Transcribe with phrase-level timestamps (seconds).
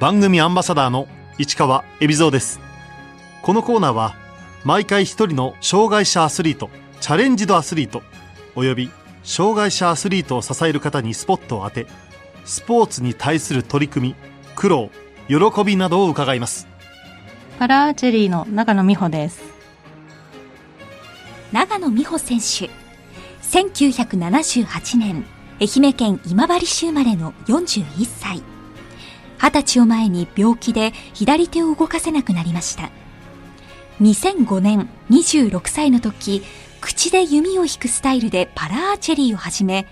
[0.00, 1.06] 番組アンバサダーの
[1.38, 2.58] 市川恵比蔵です。
[3.42, 4.16] このコーナーは
[4.64, 6.68] 毎回一人の障害者アスリート
[7.00, 8.02] チャレンジドアスリート
[8.56, 8.90] および
[9.22, 11.86] 障害者アスリートを支える方にスポットを当て
[12.44, 14.14] スポーツに対する取り組み
[14.56, 14.90] 苦労
[15.28, 16.66] 喜びなどを伺います。
[17.58, 19.42] パラアーチェリーの長野美穂です。
[21.52, 22.68] 長野美穂選手
[23.42, 25.24] 1978年
[25.60, 28.42] 愛媛県今治市生まれの41歳
[29.38, 32.90] 二十歳を前に病気で左手を動かせなくなりました。
[34.00, 36.42] 2005年26歳の時
[36.80, 39.86] 口で弓を引くスタイルでパラアーチェリーを始め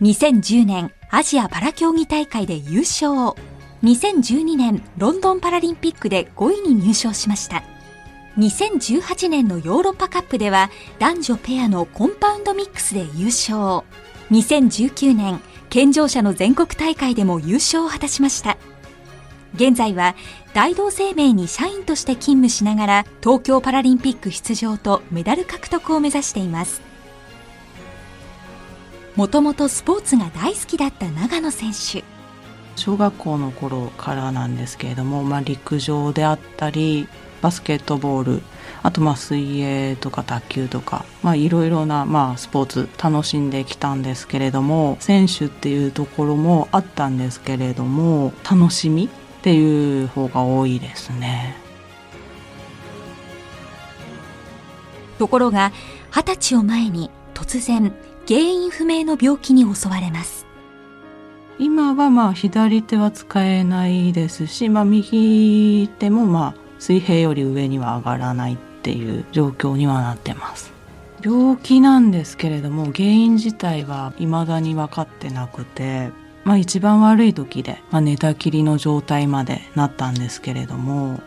[0.00, 3.34] 2010年アジアパラ競技大会で優勝。
[3.82, 7.62] 2012年ロンドンパラリンピックで5位に入賞しました。
[8.38, 13.84] 2018年のヨーロッパカップでは男女ペアのコンパウンドミックスで優勝。
[14.30, 15.40] 2019年
[15.70, 18.56] 健常者の全国大会でも優勝を果たしました。
[19.56, 20.14] 現在は
[20.54, 26.80] 大同生命に社員として勤務しながら東京パラリンピック出場とメダル獲得を目指しています。
[29.16, 32.04] もともとスポーツが大好きだった長野選手。
[32.76, 37.08] 小学校の頃からなんですけれども、まあ、陸上であったり
[37.40, 38.42] バスケットボール
[38.82, 49.08] あとまあ水泳とか卓球とかいろいろなまあスポーツ楽しんできたんですけれども選手っていうところもあったんですけれども楽しみ
[49.46, 51.54] っていう方が多いですね。
[55.20, 55.70] ところが
[56.10, 57.94] 二十歳を前に突然
[58.26, 60.46] 原因不明の病気に襲われます。
[61.60, 70.72] 今はまあ左手は使えないですし、まあ、右手もまあ水平より上には上がらないっていう状況にはなってます。
[71.22, 76.10] 病気なんですけれども原因自体は未だに分かってなくて
[76.46, 81.20] まあ一番悪い時で、まあ、寝たきりの状態までなったんですけれども、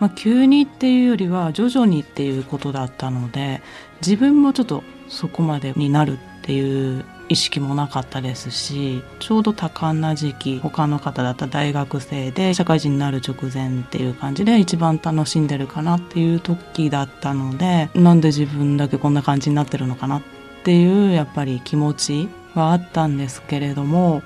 [0.00, 3.62] まあ、急にっていうよりは徐々にっていうことだったので
[4.04, 20.22] 自分もちょっとそこまでになるっていう意識もなかったですしちょうど多感な時期他の方だった大学生で社会人になる直前っていう感じで一番楽しんでるかなっていう時だったのでなんで自分だけこんな感じになってるのかなっ
[20.64, 24.24] ていうやっぱり気持ちはあったんですけれども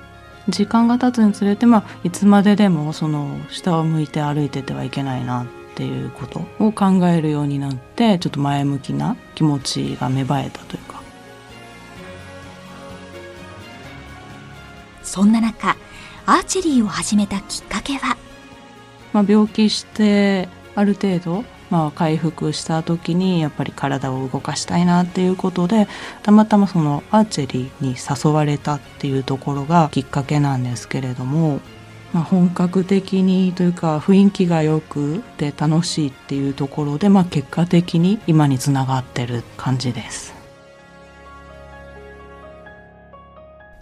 [0.49, 10.99] 時間が経つにつれて、まあ、いつまででもその下を向いて歩いててはいけないなっていうことを考えるようになってちょっと前向きな気持ちが芽生えたというか。
[15.03, 15.75] そんな中
[16.27, 18.15] アーチェリーを始めたきっかけは、
[19.11, 25.87] まあ、病気してある程度まあ、回復した時にやっぱり体を動かしたいなっていうことで
[26.23, 31.59] たまたまそのアーチェリーに誘われたっていうところがきっかけなんですけれども、
[32.13, 40.39] まあ、本格的にというか雰囲気が良くて楽しいっていうところで、まあ、結果的に今につながってる感じです。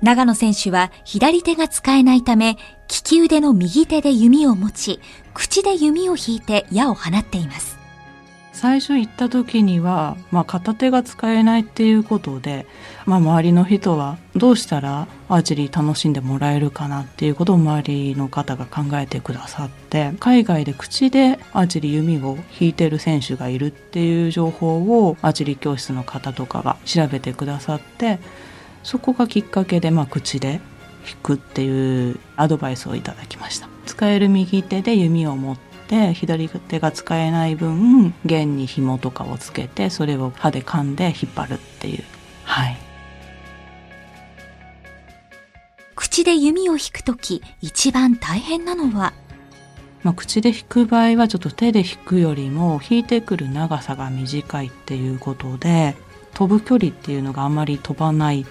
[0.01, 2.57] 長野選手は左手が使えないため、利
[3.03, 4.99] き腕の右手で弓を持ち、
[5.33, 7.76] 口で弓を引いて矢を放っています。
[8.57, 12.66] 最初行った時には、まあ、片手が使えないっていうことで、
[13.06, 28.18] まあ、周りの人はどうしたらアーチェリー楽しんでもらえるかなっていうことを周りの方が考えてくださって海外で口でアーチェリー弓を引いてる選手がいるっていう情報をアーチェリー教室の方とかが調べてくださって
[28.81, 30.62] そこがきっかけで、まあ、口で
[31.06, 33.69] 弾くっていうアドバイスをいただきました。
[33.85, 42.03] 使える右手で弓を持って左手が使えない分弦に紐とかをつけてそれを歯で噛んで引っ張るっていう。
[42.43, 42.77] はい。
[45.95, 49.13] 口で弓を引く時一番大変なのは？
[50.03, 55.95] まあ、口で弾く場合はちょっと手で弾くよりも弾いてくる長さが短いっていうことで
[56.33, 58.45] 飛ぶ距離っていうのがあまり飛ばないっ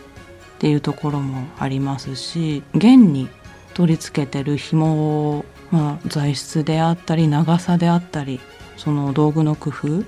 [0.59, 3.29] ていうところもありますし弦に
[3.77, 8.41] 取り付けてる紐を、まあ、材質であったり長さであったり
[8.79, 10.03] その道具の工夫っ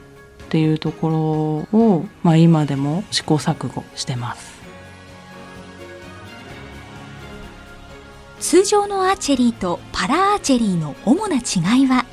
[0.49, 4.59] ていうところを、まあ、今でも試行錯誤してます
[8.41, 12.07] 通常のアーチェリーとパラアーチェリーの主な違いは？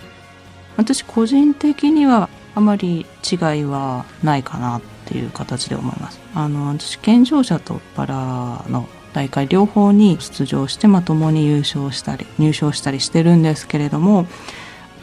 [0.75, 6.19] 私個人的にはあまり違いはないかなっていう形で思います。
[6.34, 14.28] あの私健常者とパラの大会両方に出場してまともに優勝したり入賞したりしてるんですけれども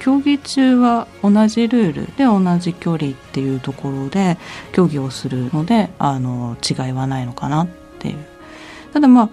[0.00, 4.37] 競技中は同じルールで同じ距離っていうところで
[4.73, 7.69] 競技をするのであの違いはないのかなっ
[8.00, 8.19] ていう
[8.93, 9.31] ただまあ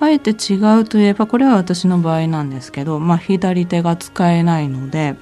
[0.00, 5.14] あえて違うといえばこれは私の場合なんですけど、まあ、左手が使えないので、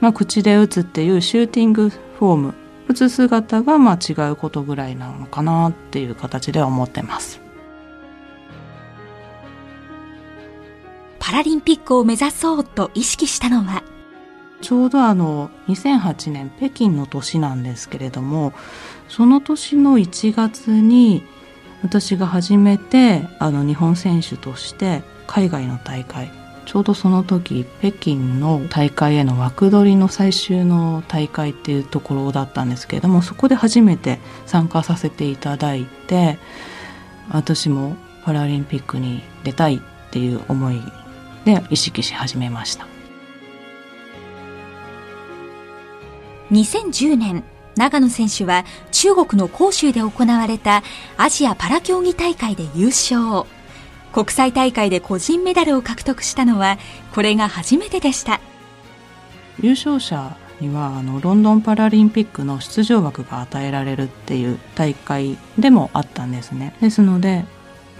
[0.00, 2.54] まあ、口で打つっていうシューティングフォーム
[2.88, 7.47] 打つ姿がまあ違うことぐらいなのかなっていう形では思ってます。
[11.28, 13.82] パラリンピックを目指そうと意識したのは？
[14.62, 18.54] ちょうどあの2008年北京の年なんですけれども
[19.10, 21.22] その年の1月に
[21.82, 26.30] 私が初めてあの日本選手として海外の大会
[26.64, 36.38] ちょうどその時北京の大会への枠取りの最終の大会っていうところだったんですけれどもそこで初めて参加させていただいて
[37.28, 39.80] 私もパラリンピックに出たいっ
[40.10, 40.80] ていう思い
[41.48, 42.86] で意識し始めました
[46.50, 47.42] 2010年
[47.74, 50.82] 長野選手は中国の杭州で行われた
[51.16, 53.46] アジアパラ競技大会で優勝。
[54.12, 56.76] 国際大会で個人メダルを獲得したのは
[57.14, 58.40] これが初めてでした。
[59.60, 66.74] 優勝者にはあのロンドンパラリンピックの出場枠が与えられるっていう大会でもあったんですね。
[66.80, 67.44] ですので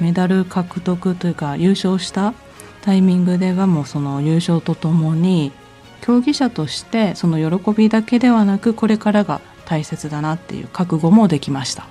[0.01, 2.35] メダル獲得というか優勝した
[2.83, 5.53] タイミングではもうその優勝とともに
[6.01, 11.87] 競技者としてその喜びだけではなくこれからが大切だなっていう覚悟もできました。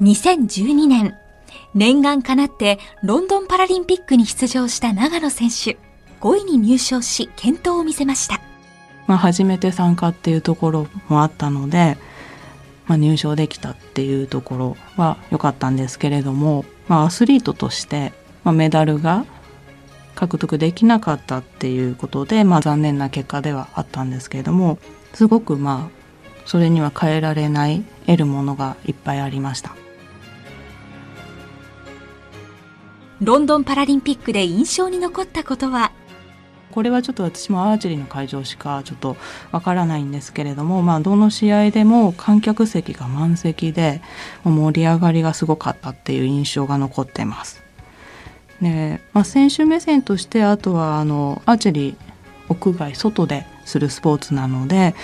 [0.00, 1.16] 2012年
[1.74, 5.76] 念願かなってロンドンパラリンピックに出場した長野選手
[6.20, 8.40] 5位に入賞し健闘を見せました、
[9.06, 11.96] まあ、初めて参加っていうところもあったので、
[12.86, 18.12] まあ、入賞できたっていうところは良かったんですけれども、まあ、アスリートとして、
[18.44, 19.24] まあ、メダルが
[20.14, 24.78] 獲得できなかったっていうことで、まあ、残念な結果ではあったんですけれども
[25.14, 25.98] すごくまあ
[26.44, 29.76] それには変えられない得るものがいっぱいありました。
[33.20, 35.90] ロンドンパラリンピックで印象に残ったことは
[36.78, 39.16] これはちょっと私もアーチェリーの会場しかちょっと
[39.50, 44.00] わからないんですけれども、まあ、どの試合でも観客席が満席で
[44.44, 47.64] 盛り上がりがすごかったっていう印象が残ってます。
[48.60, 51.96] ねまあ、選手目線としてあとはあのアーチェリー
[52.48, 54.94] 屋外外でするスポーツなので、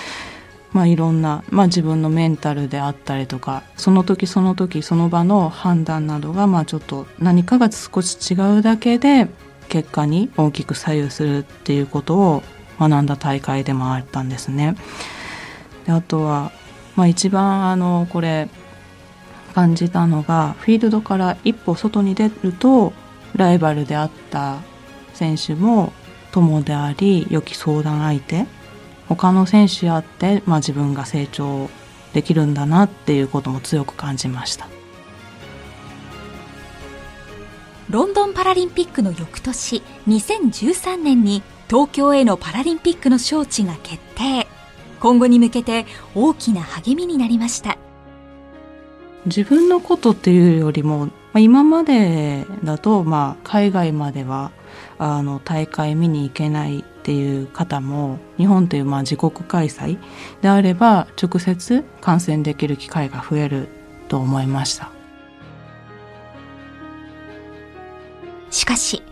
[0.72, 9.26] まあ、いろんな、まあ、自分のメンタルであったりとかその時その時その場の判断などがまあちょっと何かが少し違うだけで
[9.68, 12.42] 結果に大きく左右するっていうことを
[12.78, 14.76] 学んだ大会でもあったんですね。
[15.86, 16.52] であとは、
[16.96, 18.48] まあ、一番あのこれ
[19.54, 22.92] 感じたのがフィールドから一歩外に出ると
[23.36, 24.58] ライバルであった
[25.12, 25.92] 選手も
[26.32, 28.46] 友であり良き相談相手
[29.08, 31.68] 他の選手やって、まあ、自分が成長
[32.12, 34.68] できるんだなっていうことも強く感じました
[37.90, 44.46] ロンドパラリンピックの翌年2013年に東京へのパラリンピックの招致が決定。
[45.00, 47.78] 今後に向けて大きな励みになりました。
[49.24, 54.52] 自分のことっていうよりも、今までだと、まあ、海外までは
[54.98, 59.96] あの大会見に行けないっていう方も日本というまあ自国開催
[60.42, 63.68] であれば直接観戦できる機会が増える
[64.08, 64.93] と思いました。
[68.54, 69.02] しかし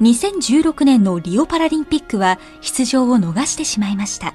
[0.00, 4.34] 2016年のリオパラリンピックは出場を逃してしまいました。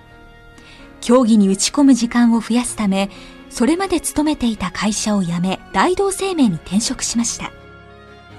[1.01, 3.11] 競技に打ち込む時間を増やすため
[3.49, 7.51] それまで勤めていた会社を辞め大同生命に転職しました。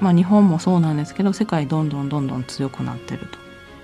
[0.00, 3.38] まあ日本もそうなんですけど世界どんどんどんどん強くなってると。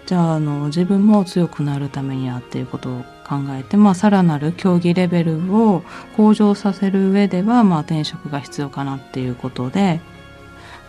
[0.06, 5.82] じゃああの自分も強くなるためにはっていうことを考えて、まあ、さらなる競技レベルを
[6.16, 10.00] 向上させる上では、まあ、転職が必要かなっていうことで、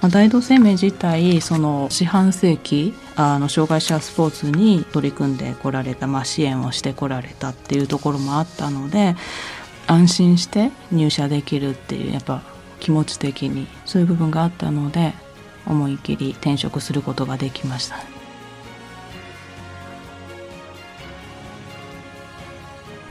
[0.03, 9.15] まあ、大同生命自体その四半世紀あの障害者スポーツに取り組んでこられた、まあ、支援をしてこられたっていうところもあったので
[9.87, 12.43] 安心して入社できるっていうやっぱ
[12.81, 15.13] 気持ち的にそういう部分があったので
[15.65, 17.95] 思い切り転職することができました。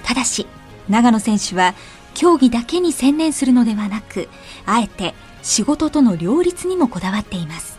[0.04, 0.46] ただし
[0.90, 1.74] 長野選手は
[2.14, 4.28] 競技だけに専念するのではなく
[4.66, 7.78] あえて仕事との両立にもこだわっています。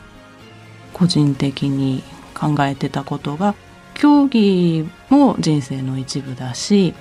[0.94, 3.56] 個人的に考えてたことが
[3.94, 6.94] 競技も人生の一部だし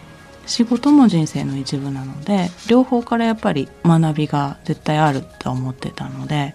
[0.47, 6.55] 仕事も人生の一部なので両方からやっぱり学びが絶対あると思ってたので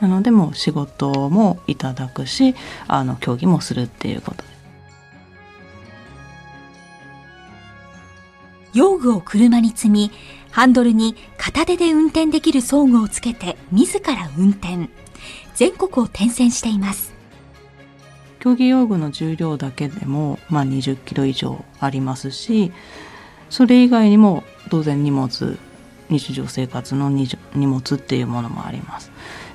[0.00, 2.54] なのでも仕事もいただくし
[2.88, 4.44] あの競技もするっていうこと
[8.74, 10.10] 用具を車に積み
[10.50, 14.88] ハンドルに片手で運転できる装具をつけて自ら運転。
[15.54, 17.14] 全国を転戦しています。
[18.40, 22.72] 競技用具の重量だけでも、まあ、20キロ以上ありますし、
[23.48, 25.58] それ以外にも当然荷物、
[26.10, 29.10] 日常生活の荷物っていうものもあります。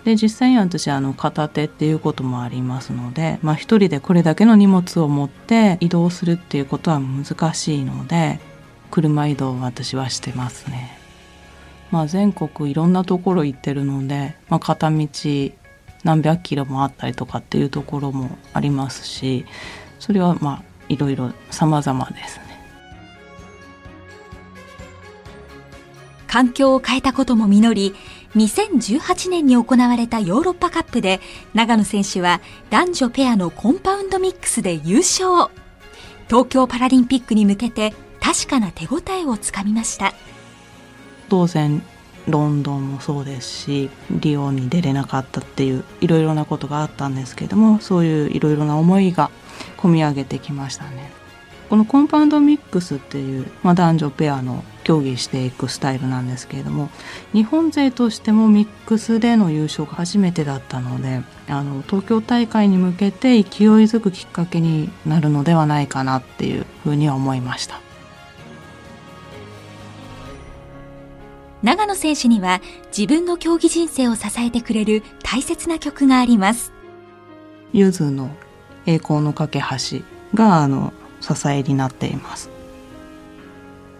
[0.05, 8.39] で実際に私あの片手っていうこともありますので、まあ、一人でこれだけの荷物を持って移動するっていうことは難しいので
[8.91, 10.97] 車移動を私はしてますね。
[11.91, 15.07] まあ、全国いろんなところ行ってるので、まあ、片道
[16.03, 19.45] 何百キロもあったりとかっていうところもありますし
[19.99, 22.49] それはまあいろいろ様々ですね。
[26.27, 27.95] 環境を変えたことも実り
[28.35, 31.19] 2018年に行われたヨーロッパカップで
[31.55, 35.49] 長野選手は男女ペアのコンパウンドミックスで優勝
[36.27, 37.95] 東京パラリンピックに向けて
[38.29, 40.13] 確かな手応えをつかみました。
[41.29, 41.81] 当然
[42.27, 49.31] ロンドンもそうですしリオに出れなかったっていういろいろなことがあったんですけどもそういういろいろな思いが
[49.77, 51.11] 込み上げてきましたね。
[51.71, 56.89] このコンパウンドミックスっていう、まあ、男女ペアの競技していくスタイルなんですけれども
[57.33, 63.43] 日本勢としてもミックスでの優勝が初めてだったのであの東京大会に向けて勢い
[63.85, 67.81] づくきっかけになるのではないかなっていうふうには思いました。
[71.61, 72.61] 長野選手には
[72.95, 76.71] 自分の競技人生を支えてくれる大切な曲があります。
[77.73, 78.31] ゆずの
[78.85, 79.99] 栄光の架け橋
[80.33, 82.49] があの支えになっています。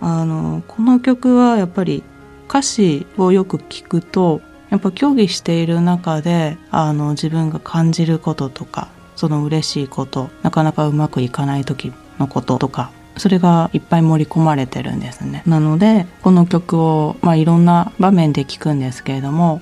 [0.02, 2.04] あのこの曲はやっぱり
[2.48, 15.44] 歌詞をよく聞くとやっぱ競技している中であの自分が感じることとかその嬉しいことなかなかうまくいかない時のこととかそれがいっぱい盛り込まれてるんですね。
[15.46, 19.62] なのでこの曲を、まあ、いろんな場面で聞くんですけれども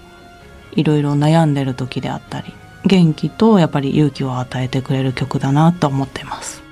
[0.74, 2.54] いろいろ悩んでる時であったり
[2.86, 6.64] 元気とやっぱり勇気を与えてくれる曲だなと思ってます。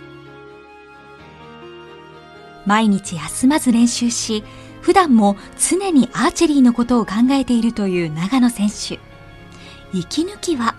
[2.66, 4.44] 毎日休まず練習し、
[4.82, 9.00] 普段も常にアーチェリーのことを考えているという長野選手。
[9.94, 10.76] 息抜きは？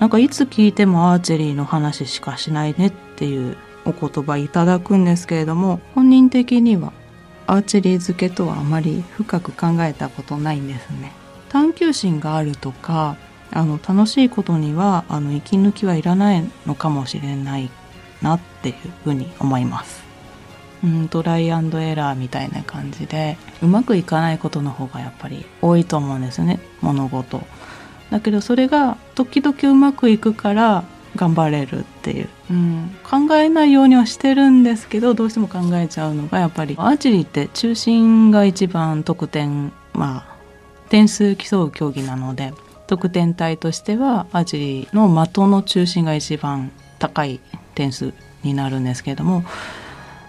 [0.00, 3.56] なんかいつ聞いてもアーチェリーの話しかしないねっていう
[3.88, 6.92] お言葉いただくんですけれども、本人的には
[7.46, 11.12] アーチェリー付けとはあまり深く考えたことないんですね。
[11.48, 13.16] 探求心があるとか、
[13.50, 17.70] あの楽しいことにはあの息抜きはいらないのかもしれない
[18.20, 20.08] なっていうふうに思います。
[20.84, 27.42] うんトライアンドエラーみたいな感じでうまくいかないことの方がやっぱり多いと思うんですよね物事
[28.10, 30.84] だけどそれが時々うまくいくから
[31.16, 40.36] 頑張れるっていう、うん、考えないようにはしてるんですけどどうしても考えちゃうのがやっぱりアーチェリーって中心が一番得点まあ
[40.88, 42.52] 点数競う競技なので
[42.86, 47.40] 得点帯としてはアーチェリーの的の中心が一番高い
[47.74, 48.12] 点数
[48.42, 49.44] になるんですけれども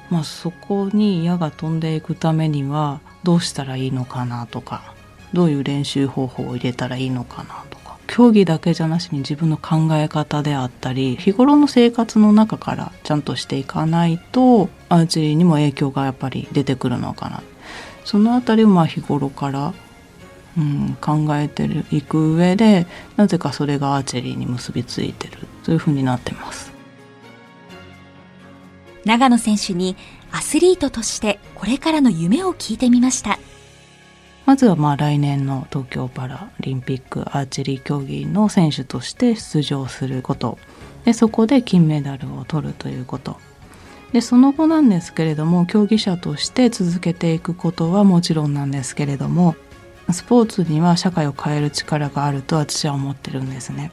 [0.09, 4.95] まあ、そこに矢が飛んでいくためにはどうしたらいいのかなとか
[5.33, 7.68] どういう練習方法を入れたらいいのかなとか
[8.09, 17.43] 競技だけじゃなしに自分の考え方であったり日頃の生活の中からちゃんとしていかないとアーチェリーにも影響がやっぱり出てくるのかな。
[18.03, 19.73] そのあたりをまあ日頃から
[20.57, 25.47] うん、考えてるいく上でなぜかそれがアーチェリーに結びついてる。
[25.63, 26.73] そういうふうになってます。
[29.05, 29.95] 長野選手に
[30.31, 33.37] アスリートとしてこれからの夢を聞いてみました。
[34.49, 40.57] まずはまあ来年の東京パラリンピックアーチェリー競技の選手として出場すること。
[41.05, 43.37] でそこで金メダルを取るということ。
[44.11, 49.55] でその後なんですけれども競技者として続けていくことはもちろんなんですけれども
[50.11, 53.91] スポーツには社会を変える力があると私は思ってるんですね。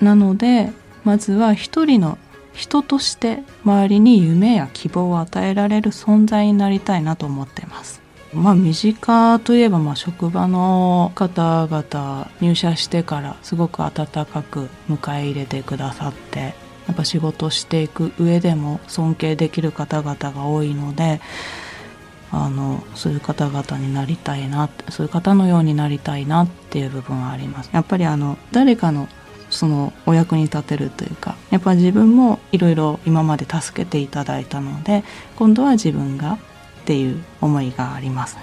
[0.00, 0.70] なので
[1.02, 2.18] まずは一人の
[2.52, 8.01] 人として周りに夢や希望を与えられる存在になりたいなと思ってます。
[8.34, 16.54] まあ身近といえばまあ職場の方々入社してからすごく温かく迎え入れてくださって
[16.86, 21.20] やっぱ仕事していく上でも尊敬できる方々が多いので
[22.30, 27.70] あのそういう方々になりたいなそういう方のようになりたいなっていう部分はあります。
[27.72, 29.06] やっぱりあの誰かの
[29.50, 35.04] そのお役に立てるというかやっぱ自分もいろいろ今まで助けていただいたので
[35.36, 36.38] 今度は自分が
[36.82, 38.42] っていう思いがありますね。